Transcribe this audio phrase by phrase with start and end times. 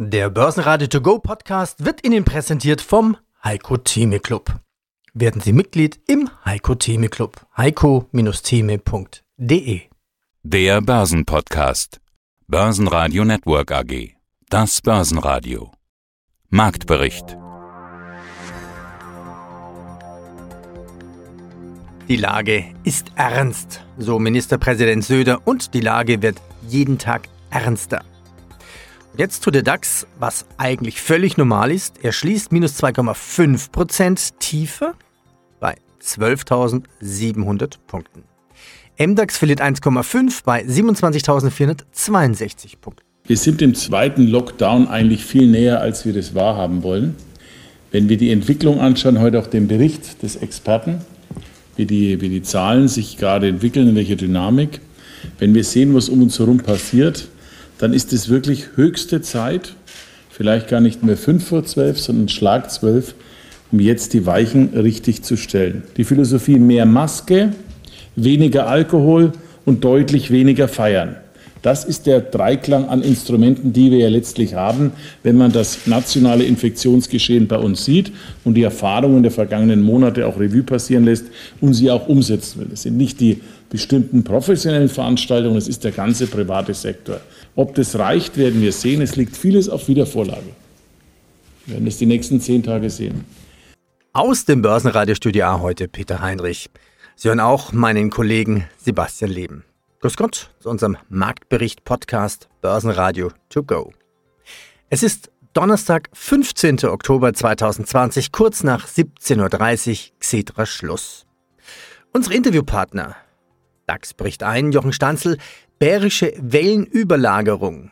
[0.00, 4.54] Der Börsenradio To Go Podcast wird Ihnen präsentiert vom Heiko Theme Club.
[5.12, 7.44] Werden Sie Mitglied im Heiko Theme Club.
[7.56, 9.80] heiko-theme.de
[10.44, 12.00] Der Börsenpodcast.
[12.46, 14.14] Börsenradio Network AG.
[14.48, 15.72] Das Börsenradio.
[16.48, 17.36] Marktbericht.
[22.06, 28.04] Die Lage ist ernst, so Ministerpräsident Söder, und die Lage wird jeden Tag ernster.
[29.16, 31.96] Jetzt tut der DAX, was eigentlich völlig normal ist.
[32.02, 34.94] Er schließt minus 2,5% tiefer
[35.58, 38.24] bei 12.700 Punkten.
[38.98, 43.04] MDAX verliert 1,5 bei 27.462 Punkten.
[43.26, 47.14] Wir sind dem zweiten Lockdown eigentlich viel näher, als wir das wahrhaben wollen.
[47.90, 51.02] Wenn wir die Entwicklung anschauen, heute auch den Bericht des Experten,
[51.76, 54.80] wie die, wie die Zahlen sich gerade entwickeln, in welcher Dynamik,
[55.38, 57.28] wenn wir sehen, was um uns herum passiert,
[57.78, 59.74] dann ist es wirklich höchste Zeit,
[60.30, 63.14] vielleicht gar nicht mehr fünf vor zwölf, sondern Schlag zwölf,
[63.72, 65.82] um jetzt die Weichen richtig zu stellen.
[65.96, 67.52] Die Philosophie mehr Maske,
[68.16, 69.32] weniger Alkohol
[69.64, 71.16] und deutlich weniger feiern.
[71.62, 74.92] Das ist der Dreiklang an Instrumenten, die wir ja letztlich haben,
[75.24, 78.12] wenn man das nationale Infektionsgeschehen bei uns sieht
[78.44, 81.26] und die Erfahrungen der vergangenen Monate auch Revue passieren lässt
[81.60, 82.68] und sie auch umsetzen will.
[82.72, 87.20] Es sind nicht die bestimmten professionellen Veranstaltungen, es ist der ganze private Sektor.
[87.54, 89.02] Ob das reicht, werden wir sehen.
[89.02, 90.50] Es liegt vieles auf Wiedervorlage.
[91.66, 93.24] Wir werden es die nächsten zehn Tage sehen.
[94.12, 96.70] Aus dem Börsenradiostudio A heute Peter Heinrich.
[97.14, 99.64] Sie hören auch meinen Kollegen Sebastian Leben.
[100.00, 103.92] Grüß Gott zu unserem Marktbericht-Podcast Börsenradio to go.
[104.90, 106.84] Es ist Donnerstag, 15.
[106.84, 111.26] Oktober 2020, kurz nach 17.30 Uhr, Xetra Schluss.
[112.12, 113.16] Unsere Interviewpartner
[113.88, 115.38] DAX bricht ein, Jochen Stanzel,
[115.78, 117.90] bärische Wellenüberlagerung.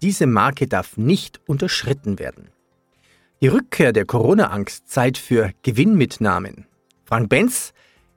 [0.00, 2.48] Diese Marke darf nicht unterschritten werden.
[3.40, 6.66] Die Rückkehr der Corona-Angst Zeit für Gewinnmitnahmen.
[7.04, 7.72] Frank Benz,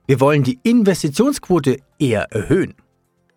[0.05, 2.75] wir wollen die Investitionsquote eher erhöhen.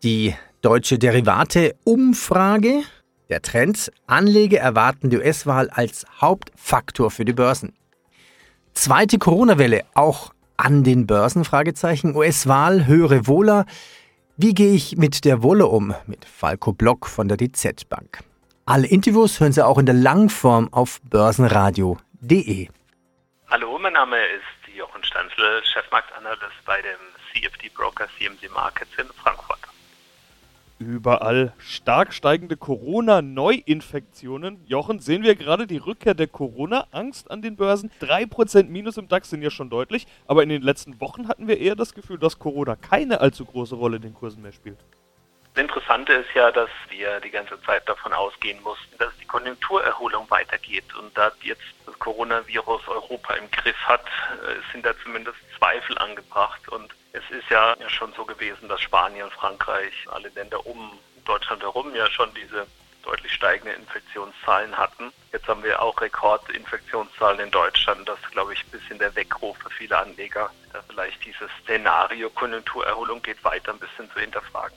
[0.02, 2.82] Die deutsche Derivate-Umfrage,
[3.28, 7.72] der Trend, Anleger erwarten die US-Wahl als Hauptfaktor für die Börsen.
[8.74, 11.44] Zweite Corona-Welle, auch an den Börsen?
[11.44, 12.14] Fragezeichen.
[12.14, 13.64] US-Wahl, höhere Wohler.
[14.36, 15.94] Wie gehe ich mit der Wolle um?
[16.06, 18.20] Mit Falco Block von der DZ Bank.
[18.66, 22.68] Alle Interviews hören Sie auch in der Langform auf börsenradio.de.
[23.48, 27.00] Hallo, mein Name ist Jochen Stanzl, Chefmarktanalyst bei dem
[27.32, 29.59] CFD Broker CMC Markets in Frankfurt
[30.80, 34.64] überall stark steigende Corona-Neuinfektionen.
[34.66, 37.90] Jochen, sehen wir gerade die Rückkehr der Corona-Angst an den Börsen?
[38.00, 41.58] 3% Minus im DAX sind ja schon deutlich, aber in den letzten Wochen hatten wir
[41.58, 44.78] eher das Gefühl, dass Corona keine allzu große Rolle in den Kursen mehr spielt.
[45.54, 50.30] Das Interessante ist ja, dass wir die ganze Zeit davon ausgehen mussten, dass die Konjunkturerholung
[50.30, 50.94] weitergeht.
[50.94, 56.68] Und da jetzt das Coronavirus Europa im Griff hat, äh, sind da zumindest Zweifel angebracht.
[56.68, 60.92] Und es ist ja schon so gewesen, dass Spanien, Frankreich, alle Länder um
[61.24, 62.66] Deutschland herum ja schon diese
[63.02, 65.12] deutlich steigende Infektionszahlen hatten.
[65.32, 68.08] Jetzt haben wir auch Rekordinfektionszahlen in Deutschland.
[68.08, 72.30] Das ist, glaube ich, ein bisschen der Weckruf für viele Anleger, da vielleicht dieses Szenario
[72.30, 74.76] Konjunkturerholung geht weiter ein bisschen zu hinterfragen.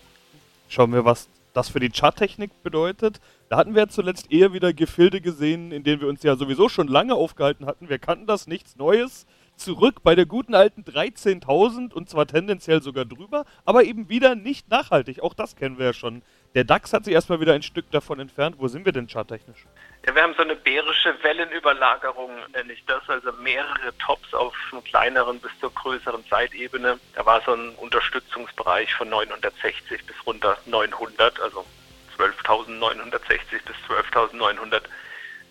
[0.70, 3.20] Schauen wir, was das für die Charttechnik bedeutet.
[3.50, 6.88] Da hatten wir zuletzt eher wieder Gefilde gesehen, in denen wir uns ja sowieso schon
[6.88, 7.90] lange aufgehalten hatten.
[7.90, 9.28] Wir kannten das, nichts Neues
[9.64, 14.70] zurück bei der guten alten 13.000 und zwar tendenziell sogar drüber, aber eben wieder nicht
[14.70, 15.22] nachhaltig.
[15.22, 16.22] Auch das kennen wir ja schon.
[16.54, 18.58] Der DAX hat sich erstmal wieder ein Stück davon entfernt.
[18.60, 19.66] Wo sind wir denn charttechnisch?
[20.06, 24.82] Ja, wir haben so eine bärische Wellenüberlagerung, nenne ich das, also mehrere Tops auf einer
[24.82, 27.00] kleineren bis zur größeren Zeitebene.
[27.16, 31.66] Da war so ein Unterstützungsbereich von 960 bis runter 900, also
[32.18, 34.82] 12.960 bis 12.900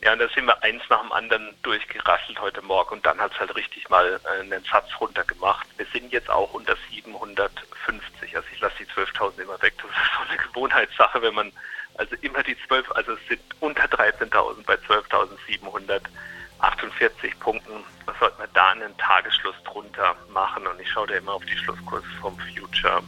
[0.02, 3.32] ja, und da sind wir eins nach dem anderen durchgerasselt heute Morgen und dann hat
[3.32, 5.64] es halt richtig mal äh, einen Satz runter gemacht.
[5.76, 8.36] Wir sind jetzt auch unter 750.
[8.36, 9.74] Also ich lasse die 12.000 immer weg.
[9.76, 11.52] Das ist so eine Gewohnheitssache, wenn man
[11.94, 17.84] also immer die 12, also es sind unter 13.000 bei 12.748 Punkten.
[18.06, 20.66] Was sollte man da einen Tagesschluss drunter machen?
[20.66, 23.04] Und ich schaue da immer auf die Schlusskurse vom Future,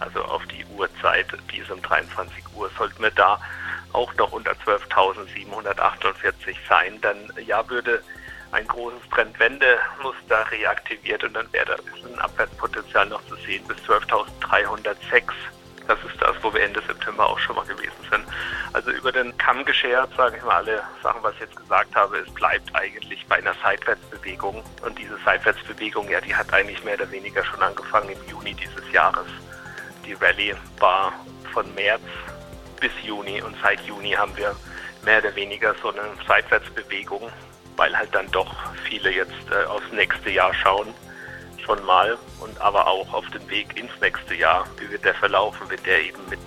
[0.00, 2.68] also auf die Uhrzeit, die ist um 23 Uhr.
[2.76, 3.40] Sollten wir da
[3.94, 8.02] auch noch unter 12.748 sein, dann ja würde
[8.52, 11.76] ein großes Trendwendemuster reaktiviert und dann wäre da
[12.08, 15.32] ein Abwärtspotenzial noch zu sehen bis 12.306.
[15.86, 18.24] Das ist das, wo wir Ende September auch schon mal gewesen sind.
[18.72, 22.18] Also über den Kamm geschert, sage ich mal, alle Sachen, was ich jetzt gesagt habe,
[22.18, 24.62] es bleibt eigentlich bei einer Seitwärtsbewegung.
[24.82, 28.90] Und diese Seitwärtsbewegung, ja, die hat eigentlich mehr oder weniger schon angefangen im Juni dieses
[28.92, 29.26] Jahres.
[30.06, 31.12] Die Rallye war
[31.52, 32.02] von März
[32.84, 34.54] bis Juni und seit Juni haben wir
[35.06, 37.22] mehr oder weniger so eine Seitwärtsbewegung,
[37.76, 38.54] weil halt dann doch
[38.86, 40.88] viele jetzt äh, aufs nächste Jahr schauen,
[41.64, 44.66] schon mal, und aber auch auf dem Weg ins nächste Jahr.
[44.78, 45.70] Wie wird der verlaufen?
[45.70, 46.40] Wird der eben mit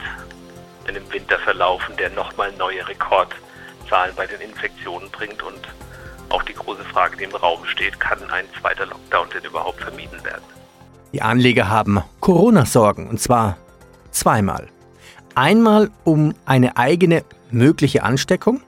[0.87, 5.67] einem Winter verlaufen, der nochmal neue Rekordzahlen bei den Infektionen bringt und
[6.29, 10.23] auch die große Frage, die im Raum steht, kann ein zweiter Lockdown denn überhaupt vermieden
[10.23, 10.43] werden?
[11.13, 13.57] Die Anleger haben Corona-Sorgen und zwar
[14.11, 14.67] zweimal.
[15.37, 18.61] Einmal um eine eigene mögliche Ansteckung.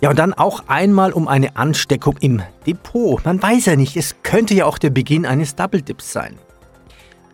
[0.00, 3.24] Ja, und dann auch einmal um eine Ansteckung im Depot.
[3.24, 6.36] Man weiß ja nicht, es könnte ja auch der Beginn eines Double Dips sein.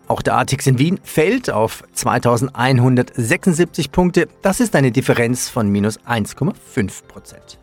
[0.07, 4.27] Auch der ATX in Wien fällt auf 2176 Punkte.
[4.43, 7.57] Das ist eine Differenz von minus 1,5 Prozent.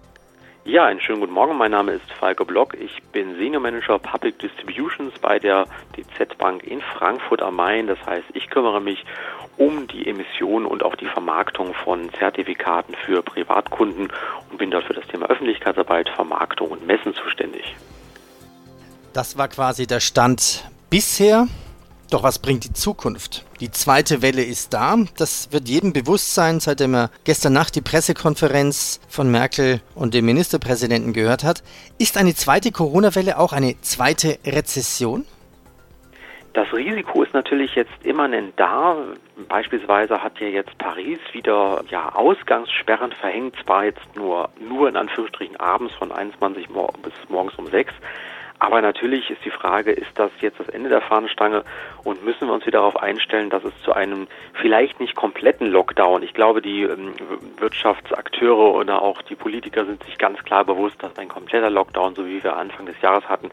[0.64, 1.58] Ja, einen schönen guten Morgen.
[1.58, 2.74] Mein Name ist Falco Block.
[2.74, 5.66] Ich bin Senior Manager Public Distributions bei der
[5.96, 7.88] DZ Bank in Frankfurt am Main.
[7.88, 9.04] Das heißt, ich kümmere mich
[9.56, 14.12] um die Emission und auch die Vermarktung von Zertifikaten für Privatkunden
[14.50, 17.74] und bin dort für das Thema Öffentlichkeitsarbeit, Vermarktung und Messen zuständig.
[19.12, 21.48] Das war quasi der Stand bisher.
[22.12, 23.46] Doch was bringt die Zukunft?
[23.60, 24.96] Die zweite Welle ist da.
[25.16, 30.26] Das wird jedem bewusst sein, seitdem er gestern Nacht die Pressekonferenz von Merkel und dem
[30.26, 31.62] Ministerpräsidenten gehört hat.
[31.98, 35.24] Ist eine zweite Corona-Welle auch eine zweite Rezession?
[36.52, 38.94] Das Risiko ist natürlich jetzt immanent da.
[39.48, 45.56] Beispielsweise hat ja jetzt Paris wieder ja, Ausgangssperren verhängt, zwar jetzt nur, nur in Anführungsstrichen
[45.56, 47.90] abends von 21 Uhr bis morgens um 6.
[48.62, 51.64] Aber natürlich ist die Frage, ist das jetzt das Ende der Fahnenstange?
[52.04, 56.22] Und müssen wir uns wieder darauf einstellen, dass es zu einem vielleicht nicht kompletten Lockdown,
[56.22, 57.12] ich glaube, die ähm,
[57.58, 62.24] Wirtschaftsakteure oder auch die Politiker sind sich ganz klar bewusst, dass ein kompletter Lockdown, so
[62.24, 63.50] wie wir Anfang des Jahres hatten,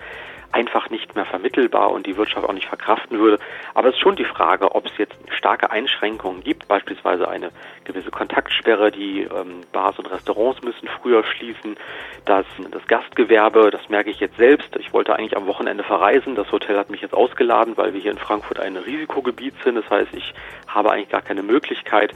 [0.60, 3.40] einfach nicht mehr vermittelbar und die Wirtschaft auch nicht verkraften würde.
[3.74, 7.52] Aber es ist schon die Frage, ob es jetzt starke Einschränkungen gibt, beispielsweise eine
[7.86, 11.78] gewisse Kontaktsperre, die ähm, Bars und Restaurants müssen früher schließen,
[12.26, 16.52] dass das Gastgewerbe, das merke ich jetzt selbst, ich wollte eigentlich am Wochenende verreisen, das
[16.52, 20.14] Hotel hat mich jetzt ausgeladen, weil wir hier in Frankfurt ein Risikogebiet sind, das heißt,
[20.14, 20.34] ich
[20.68, 22.14] habe eigentlich gar keine Möglichkeit,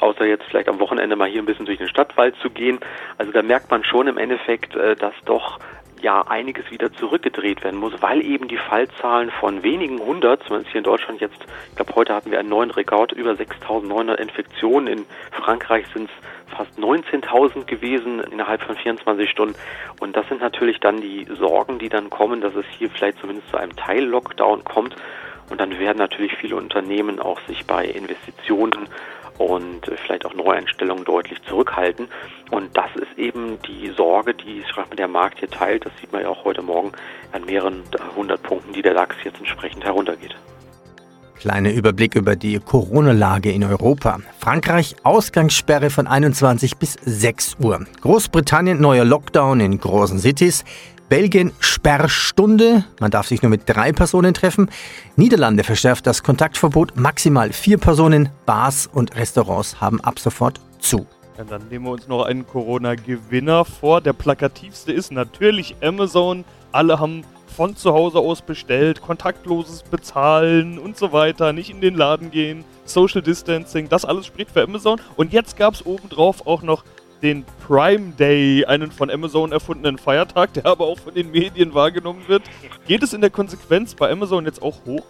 [0.00, 2.80] außer jetzt vielleicht am Wochenende mal hier ein bisschen durch den Stadtwald zu gehen.
[3.18, 5.60] Also da merkt man schon im Endeffekt, äh, dass doch
[6.04, 10.78] ja einiges wieder zurückgedreht werden muss, weil eben die Fallzahlen von wenigen hundert, zumindest hier
[10.78, 15.06] in Deutschland jetzt, ich glaube heute hatten wir einen neuen Rekord, über 6.900 Infektionen, in
[15.32, 19.54] Frankreich sind es fast 19.000 gewesen innerhalb von 24 Stunden.
[19.98, 23.48] Und das sind natürlich dann die Sorgen, die dann kommen, dass es hier vielleicht zumindest
[23.48, 24.94] zu einem Teil-Lockdown kommt
[25.50, 28.88] und dann werden natürlich viele Unternehmen auch sich bei Investitionen
[29.38, 32.08] und vielleicht auch Neueinstellungen deutlich zurückhalten.
[32.50, 34.62] Und das ist eben die Sorge, die
[34.96, 35.84] der Markt hier teilt.
[35.84, 36.92] Das sieht man ja auch heute Morgen
[37.32, 37.82] an mehreren
[38.16, 40.36] hundert Punkten, die der DAX jetzt entsprechend heruntergeht.
[41.44, 44.20] Kleiner Überblick über die Corona-Lage in Europa.
[44.38, 47.84] Frankreich Ausgangssperre von 21 bis 6 Uhr.
[48.00, 50.64] Großbritannien neuer Lockdown in großen Cities.
[51.08, 54.70] Belgien Sperrstunde, man darf sich nur mit drei Personen treffen.
[55.16, 58.30] Niederlande verschärft das Kontaktverbot, maximal vier Personen.
[58.46, 61.06] Bars und Restaurants haben ab sofort zu.
[61.36, 64.00] Ja, dann nehmen wir uns noch einen Corona-Gewinner vor.
[64.00, 66.44] Der plakativste ist natürlich Amazon.
[66.72, 67.22] Alle haben
[67.54, 72.64] von zu Hause aus bestellt, kontaktloses Bezahlen und so weiter, nicht in den Laden gehen,
[72.84, 75.00] Social Distancing, das alles spricht für Amazon.
[75.16, 76.84] Und jetzt gab es obendrauf auch noch
[77.24, 82.28] den Prime Day, einen von Amazon erfundenen Feiertag, der aber auch von den Medien wahrgenommen
[82.28, 82.42] wird.
[82.86, 85.04] Geht es in der Konsequenz bei Amazon jetzt auch hoch?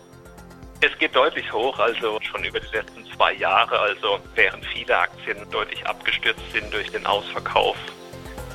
[0.80, 3.80] Es geht deutlich hoch, also schon über die letzten zwei Jahre.
[3.80, 7.76] Also während viele Aktien deutlich abgestürzt sind durch den Ausverkauf,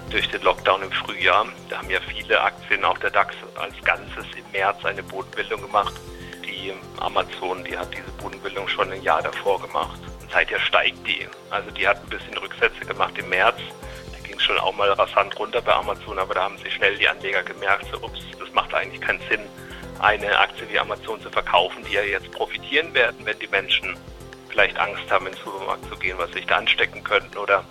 [0.10, 4.26] durch den Lockdown im Frühjahr, da haben ja viele Aktien, auch der DAX als Ganzes
[4.38, 5.94] im März eine Bodenbildung gemacht.
[6.46, 10.00] Die Amazon, die hat diese Bodenbildung schon ein Jahr davor gemacht
[10.32, 11.28] seither steigt die.
[11.50, 13.58] Also die hat ein bisschen Rücksätze gemacht im März.
[14.12, 16.98] Da ging es schon auch mal rasant runter bei Amazon, aber da haben sich schnell
[16.98, 19.42] die Anleger gemerkt, so ups, das macht eigentlich keinen Sinn,
[20.00, 23.98] eine Aktie wie Amazon zu verkaufen, die ja jetzt profitieren werden, wenn die Menschen
[24.50, 27.64] vielleicht Angst haben, in den Supermarkt zu gehen, was sich da anstecken könnten oder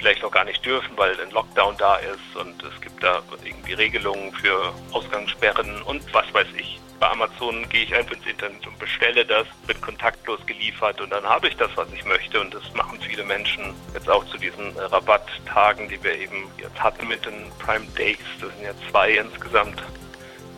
[0.00, 3.74] vielleicht auch gar nicht dürfen, weil ein Lockdown da ist und es gibt da irgendwie
[3.74, 8.78] Regelungen für Ausgangssperren und was weiß ich bei Amazon gehe ich einfach ins Internet und
[8.78, 12.38] bestelle das, wird kontaktlos geliefert und dann habe ich das, was ich möchte.
[12.38, 17.08] Und das machen viele Menschen jetzt auch zu diesen Rabatttagen, die wir eben jetzt hatten
[17.08, 18.18] mit den Prime Days.
[18.40, 19.82] Das sind ja zwei insgesamt.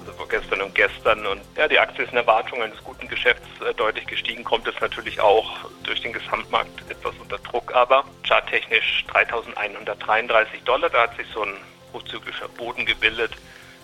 [0.02, 1.25] Also vorgestern und gestern.
[1.26, 4.75] Und ja, die Aktie ist in Erwartung eines guten Geschäfts äh, deutlich gestiegen, kommt es
[4.80, 5.49] natürlich auch
[5.85, 7.73] durch den Gesamtmarkt etwas unter Druck.
[7.73, 11.54] Aber charttechnisch 3133 Dollar, da hat sich so ein
[11.92, 13.30] hochzyklischer Boden gebildet.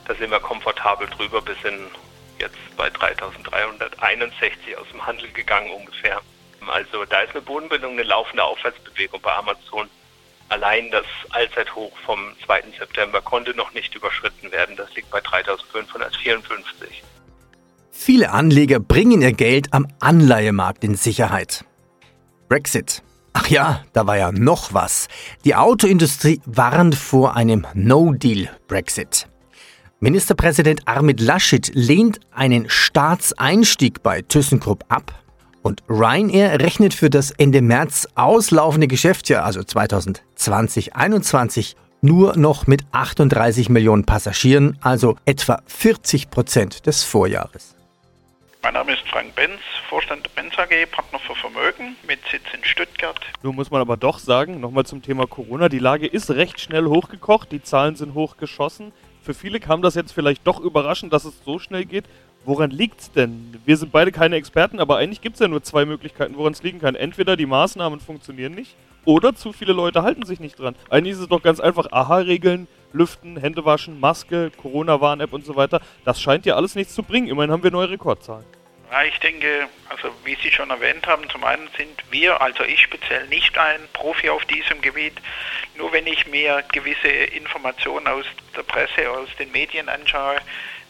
[0.08, 1.86] Da sind wir komfortabel drüber bis in
[2.40, 6.20] jetzt bei 3361 aus dem Handel gegangen ungefähr.
[6.66, 9.88] Also da ist eine Bodenbildung, eine laufende Aufwärtsbewegung bei Amazon.
[10.48, 12.64] Allein das Allzeithoch vom 2.
[12.78, 14.76] September konnte noch nicht überschritten werden.
[14.76, 17.02] Das liegt bei 3554.
[17.90, 21.64] Viele Anleger bringen ihr Geld am Anleihemarkt in Sicherheit.
[22.48, 23.02] Brexit.
[23.34, 25.08] Ach ja, da war ja noch was.
[25.44, 29.28] Die Autoindustrie warnt vor einem No-Deal-Brexit.
[30.00, 35.12] Ministerpräsident Armid Laschet lehnt einen Staatseinstieg bei ThyssenKrupp ab
[35.62, 43.68] und Ryanair rechnet für das Ende März auslaufende Geschäftsjahr, also 2020-21, nur noch mit 38
[43.68, 47.74] Millionen Passagieren, also etwa 40 Prozent des Vorjahres.
[48.62, 52.64] Mein Name ist Frank Benz, Vorstand der Benz AG, Partner für Vermögen mit Sitz in
[52.64, 53.18] Stuttgart.
[53.42, 56.86] Nun muss man aber doch sagen, nochmal zum Thema Corona, die Lage ist recht schnell
[56.86, 58.92] hochgekocht, die Zahlen sind hochgeschossen.
[59.28, 62.06] Für viele kam das jetzt vielleicht doch überraschend, dass es so schnell geht.
[62.46, 63.60] Woran liegt es denn?
[63.66, 66.62] Wir sind beide keine Experten, aber eigentlich gibt es ja nur zwei Möglichkeiten, woran es
[66.62, 66.94] liegen kann.
[66.94, 70.74] Entweder die Maßnahmen funktionieren nicht oder zu viele Leute halten sich nicht dran.
[70.88, 75.82] Eigentlich ist es doch ganz einfach, Aha-Regeln, Lüften, Hände waschen, Maske, Corona-Warn-App und so weiter.
[76.06, 77.28] Das scheint ja alles nichts zu bringen.
[77.28, 78.46] Immerhin haben wir neue Rekordzahlen.
[78.90, 82.80] Ja, ich denke, also wie Sie schon erwähnt haben, zum einen sind wir, also ich
[82.80, 85.14] speziell nicht ein Profi auf diesem Gebiet.
[85.76, 88.24] Nur wenn ich mir gewisse Informationen aus
[88.56, 90.40] der Presse, aus den Medien anschaue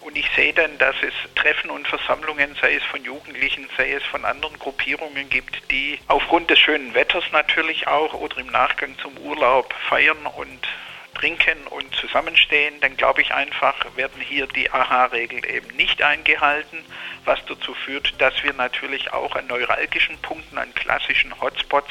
[0.03, 4.05] und ich sehe dann, dass es Treffen und Versammlungen, sei es von Jugendlichen, sei es
[4.05, 9.17] von anderen Gruppierungen gibt, die aufgrund des schönen Wetters natürlich auch oder im Nachgang zum
[9.19, 10.69] Urlaub feiern und
[11.19, 16.85] trinken und zusammenstehen, dann glaube ich einfach, werden hier die AHA-Regeln eben nicht eingehalten,
[17.25, 21.91] was dazu führt, dass wir natürlich auch an neuralgischen Punkten, an klassischen Hotspots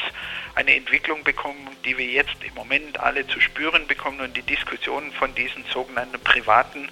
[0.56, 5.12] eine Entwicklung bekommen, die wir jetzt im Moment alle zu spüren bekommen und die Diskussionen
[5.12, 6.90] von diesen sogenannten privaten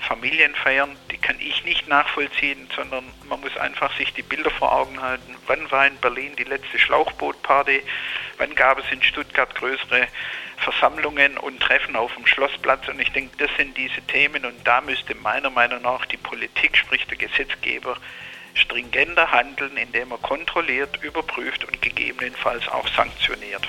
[0.00, 5.02] Familienfeiern, die kann ich nicht nachvollziehen, sondern man muss einfach sich die Bilder vor Augen
[5.02, 5.34] halten.
[5.46, 7.82] Wann war in Berlin die letzte Schlauchbootparty?
[8.38, 10.06] Wann gab es in Stuttgart größere
[10.58, 12.88] Versammlungen und Treffen auf dem Schlossplatz?
[12.88, 16.76] Und ich denke, das sind diese Themen und da müsste meiner Meinung nach die Politik,
[16.76, 17.96] sprich der Gesetzgeber,
[18.54, 23.66] stringenter handeln, indem er kontrolliert, überprüft und gegebenenfalls auch sanktioniert.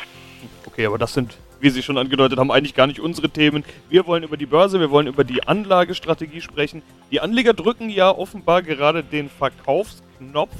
[0.66, 3.64] Okay, aber das sind wie Sie schon angedeutet haben, eigentlich gar nicht unsere Themen.
[3.90, 6.82] Wir wollen über die Börse, wir wollen über die Anlagestrategie sprechen.
[7.12, 10.56] Die Anleger drücken ja offenbar gerade den Verkaufsknopf.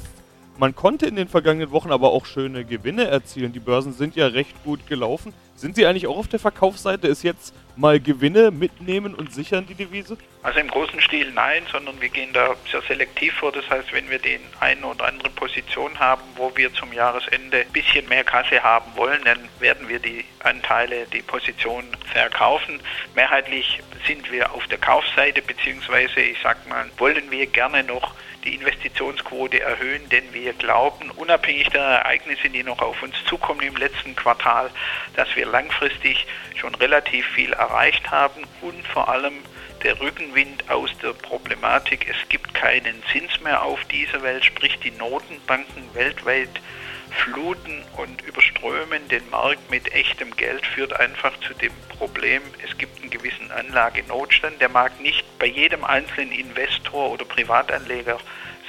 [0.60, 3.54] Man konnte in den vergangenen Wochen aber auch schöne Gewinne erzielen.
[3.54, 5.32] Die Börsen sind ja recht gut gelaufen.
[5.56, 7.08] Sind Sie eigentlich auch auf der Verkaufsseite?
[7.08, 10.16] Ist jetzt mal Gewinne mitnehmen und sichern die Devise?
[10.42, 13.52] Also im großen Stil nein, sondern wir gehen da sehr selektiv vor.
[13.52, 17.72] Das heißt, wenn wir den einen oder anderen Position haben, wo wir zum Jahresende ein
[17.72, 22.80] bisschen mehr Kasse haben wollen, dann werden wir die Anteile, die Position verkaufen.
[23.14, 28.54] Mehrheitlich sind wir auf der Kaufseite, beziehungsweise ich sag mal, wollen wir gerne noch die
[28.54, 34.16] Investitionsquote erhöhen, denn wir glauben, unabhängig der Ereignisse, die noch auf uns zukommen im letzten
[34.16, 34.70] Quartal,
[35.14, 39.34] dass wir langfristig schon relativ viel erreicht haben und vor allem
[39.84, 44.90] der Rückenwind aus der Problematik, es gibt keinen Zins mehr auf dieser Welt, sprich die
[44.90, 46.60] Notenbanken weltweit
[47.10, 49.08] fluten und überströmen.
[49.08, 54.60] Den Markt mit echtem Geld, führt einfach zu dem Problem, es gibt einen gewissen Anlagenotstand,
[54.60, 58.18] der mag nicht bei jedem einzelnen Investor oder Privatanleger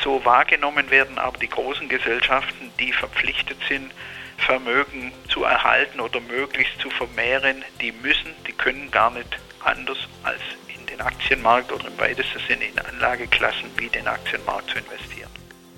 [0.01, 3.91] so wahrgenommen werden, aber die großen Gesellschaften, die verpflichtet sind,
[4.41, 10.41] Vermögen zu erhalten oder möglichst zu vermehren, die müssen, die können gar nicht anders als
[10.67, 15.29] in den Aktienmarkt oder im weitesten Sinne in Anlageklassen wie den Aktienmarkt zu investieren.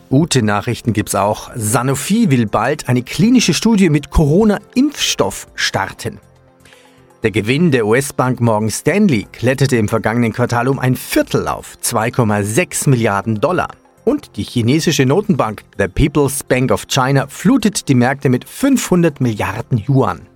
[0.10, 1.50] Gute Nachrichten gibt's auch.
[1.56, 6.20] Sanofi will bald eine klinische Studie mit Corona-Impfstoff starten.
[7.24, 12.90] Der Gewinn der US-Bank Morgan Stanley kletterte im vergangenen Quartal um ein Viertel auf 2,6
[12.90, 13.70] Milliarden Dollar.
[14.06, 19.82] Und die chinesische Notenbank, the People's Bank of China, flutet die Märkte mit 500 Milliarden
[19.88, 20.28] Yuan.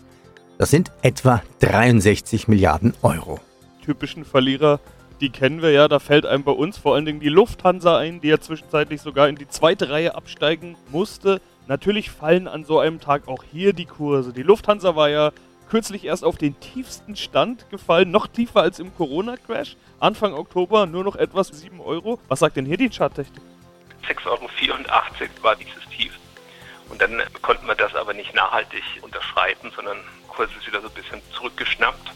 [0.58, 3.40] Das sind etwa 63 Milliarden Euro.
[3.84, 4.80] Typischen Verlierer,
[5.20, 5.90] die kennen wir ja.
[5.90, 9.28] Da fällt einem bei uns vor allen Dingen die Lufthansa ein, die ja zwischenzeitlich sogar
[9.28, 11.42] in die zweite Reihe absteigen musste.
[11.68, 14.32] Natürlich fallen an so einem Tag auch hier die Kurse.
[14.32, 15.32] Die Lufthansa war ja
[15.70, 19.76] kürzlich erst auf den tiefsten Stand gefallen, noch tiefer als im Corona-Crash.
[20.00, 22.20] Anfang Oktober nur noch etwas 7 Euro.
[22.30, 23.42] Was sagt denn hier die Charttechnik?
[24.08, 24.50] 6,84 Euro
[25.42, 26.14] war dieses Tief.
[26.90, 30.94] Und dann konnten wir das aber nicht nachhaltig unterschreiten, sondern Kurs ist wieder so ein
[30.94, 32.12] bisschen zurückgeschnappt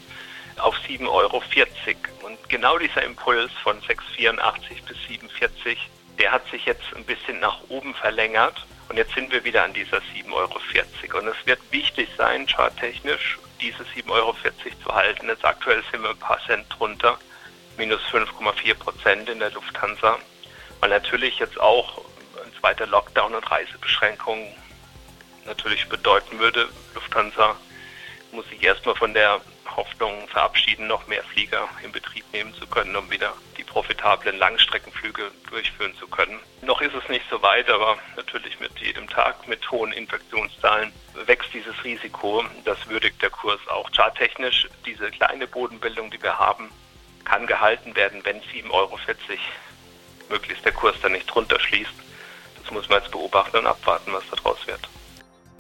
[0.58, 1.44] auf 7,40 Euro.
[2.24, 5.78] Und genau dieser Impuls von 6,84 bis 7,40,
[6.20, 8.66] der hat sich jetzt ein bisschen nach oben verlängert.
[8.90, 10.54] Und jetzt sind wir wieder an dieser 7,40 Euro.
[11.20, 14.36] Und es wird wichtig sein, charttechnisch, diese 7,40 Euro
[14.84, 15.28] zu halten.
[15.28, 17.18] Jetzt aktuell sind wir ein paar Cent drunter,
[17.78, 20.20] minus 5,4 Prozent in der Lufthansa
[20.82, 22.00] weil natürlich jetzt auch
[22.44, 24.48] ein zweiter Lockdown und Reisebeschränkungen
[25.46, 27.56] natürlich bedeuten würde, Lufthansa
[28.32, 29.42] muss sich erstmal von der
[29.76, 35.32] Hoffnung verabschieden, noch mehr Flieger in Betrieb nehmen zu können, um wieder die profitablen Langstreckenflüge
[35.50, 36.40] durchführen zu können.
[36.62, 40.92] Noch ist es nicht so weit, aber natürlich mit jedem Tag mit hohen Infektionszahlen
[41.26, 42.44] wächst dieses Risiko.
[42.66, 44.68] Das würdigt der Kurs auch charttechnisch.
[44.86, 46.70] Diese kleine Bodenbildung, die wir haben,
[47.24, 48.98] kann gehalten werden, wenn 7,40 Euro
[50.32, 51.94] möglichst der Kurs dann nicht drunter schließt.
[52.62, 54.80] Das muss man jetzt beobachten und abwarten, was daraus wird.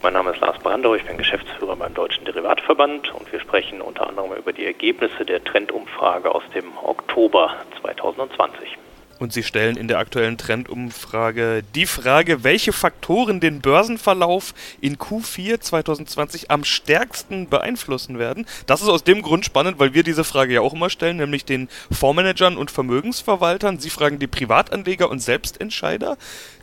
[0.02, 4.08] Mein Name ist Lars Brandau, ich bin Geschäftsführer beim Deutschen Derivatverband und wir sprechen unter
[4.10, 8.78] anderem über die Ergebnisse der Trendumfrage aus dem Oktober 2020.
[9.22, 15.60] Und Sie stellen in der aktuellen Trendumfrage die Frage, welche Faktoren den Börsenverlauf in Q4
[15.60, 18.48] 2020 am stärksten beeinflussen werden.
[18.66, 21.46] Das ist aus dem Grund spannend, weil wir diese Frage ja auch immer stellen, nämlich
[21.46, 23.78] den Fondsmanagern und Vermögensverwaltern.
[23.78, 26.18] Sie fragen die Privatanleger und Selbstentscheider.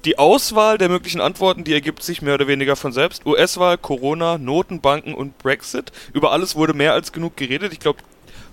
[0.04, 3.24] Die Auswahl der möglichen Antworten, die ergibt sich mehr oder weniger von selbst.
[3.24, 5.92] US-Wahl, Corona, Notenbanken und Brexit.
[6.12, 7.72] Über alles wurde mehr als genug geredet.
[7.72, 8.00] Ich glaube,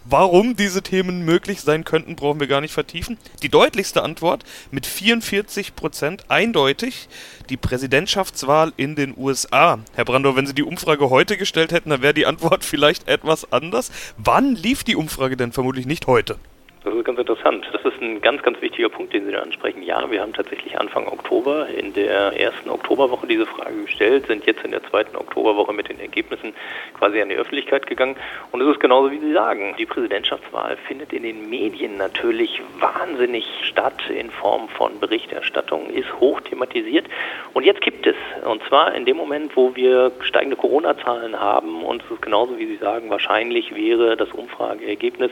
[0.08, 3.18] Warum diese Themen möglich sein könnten, brauchen wir gar nicht vertiefen.
[3.42, 7.10] Die deutlichste Antwort mit 44 Prozent eindeutig
[7.50, 9.80] die Präsidentschaftswahl in den USA.
[9.96, 13.52] Herr Brandau, wenn Sie die Umfrage heute gestellt hätten, dann wäre die Antwort vielleicht etwas
[13.52, 13.92] anders.
[14.18, 16.38] Wann lief die Umfrage denn vermutlich nicht heute?
[16.86, 17.68] Das ist ganz interessant.
[17.74, 19.82] Das ist ein ganz, ganz wichtiger Punkt, den Sie da ansprechen.
[19.82, 24.64] Ja, wir haben tatsächlich Anfang Oktober in der ersten Oktoberwoche diese Frage gestellt, sind jetzt
[24.64, 26.54] in der zweiten Oktoberwoche mit den Ergebnissen
[26.94, 28.16] quasi an die Öffentlichkeit gegangen.
[28.52, 29.74] Und es ist genauso, wie Sie sagen.
[29.80, 36.40] Die Präsidentschaftswahl findet in den Medien natürlich wahnsinnig statt in Form von Berichterstattung, ist hoch
[36.42, 37.08] thematisiert.
[37.56, 38.16] Und jetzt gibt es,
[38.46, 42.68] und zwar in dem Moment, wo wir steigende Corona-Zahlen haben, und es ist genauso, wie
[42.68, 45.32] Sie sagen, wahrscheinlich wäre das Umfrageergebnis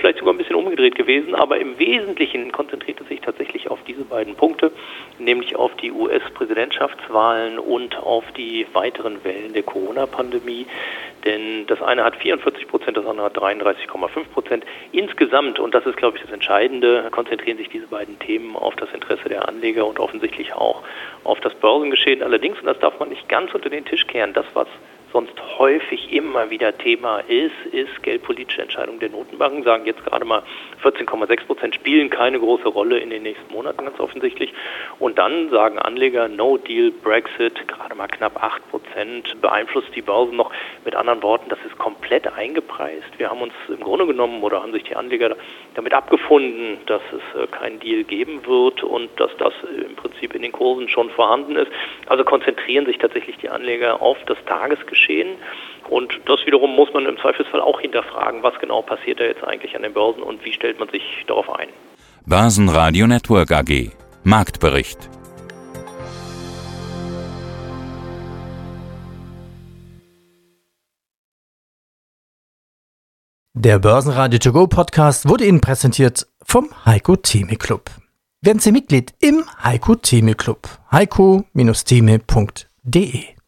[0.00, 4.04] vielleicht sogar ein bisschen umgedreht gewesen, aber im Wesentlichen konzentriert es sich tatsächlich auf diese
[4.04, 4.72] beiden Punkte,
[5.18, 10.66] nämlich auf die US-Präsidentschaftswahlen und auf die weiteren Wellen der Corona-Pandemie.
[11.24, 14.64] Denn das eine hat 44 Prozent, das andere hat 33,5 Prozent.
[14.92, 18.88] Insgesamt, und das ist, glaube ich, das Entscheidende, konzentrieren sich diese beiden Themen auf das
[18.94, 20.82] Interesse der Anleger und offensichtlich auch
[21.24, 22.22] auf das Börsengeschehen.
[22.22, 24.68] Allerdings, und das darf man nicht ganz unter den Tisch kehren, das, was
[25.12, 30.42] sonst häufig immer wieder Thema ist, ist geldpolitische Entscheidungen der Notenbanken, sagen jetzt gerade mal
[30.82, 34.52] 14,6 Prozent spielen keine große Rolle in den nächsten Monaten ganz offensichtlich.
[34.98, 40.34] Und dann sagen Anleger, No Deal, Brexit, gerade mal knapp 8 Prozent, beeinflusst die Börse
[40.34, 40.52] noch.
[40.84, 43.18] Mit anderen Worten, das ist komplett eingepreist.
[43.18, 45.36] Wir haben uns im Grunde genommen oder haben sich die Anleger
[45.74, 49.52] damit abgefunden, dass es äh, keinen Deal geben wird und dass das
[49.86, 51.70] im Prinzip in den Kursen schon vorhanden ist.
[52.06, 55.36] Also konzentrieren sich tatsächlich die Anleger auf das Tagesgeschäft geschehen.
[55.88, 59.74] Und das wiederum muss man im Zweifelsfall auch hinterfragen, was genau passiert da jetzt eigentlich
[59.74, 61.68] an den Börsen und wie stellt man sich darauf ein.
[62.26, 63.90] Börsenradio Network AG
[64.22, 64.98] Marktbericht
[73.54, 77.90] Der Börsenradio To Go Podcast wurde Ihnen präsentiert vom Heiko Theme Club.
[78.42, 80.66] Werden Sie Mitglied im Heiko Theme Club.
[80.92, 83.39] heiko-theme.de